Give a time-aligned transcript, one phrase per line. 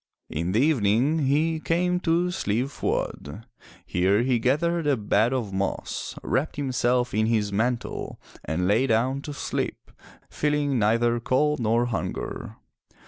[0.31, 3.45] In the evening he came to Slieve Fuad.
[3.85, 9.21] Here he gathered a bed of moss, wrapped himself in his mantle and lay down
[9.21, 9.91] to sleep,
[10.27, 12.55] feeling neither cold nor hunger.